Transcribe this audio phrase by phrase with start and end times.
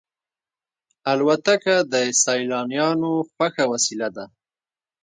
[1.11, 4.25] الوتکه د سیلانیانو خوښه وسیله ده.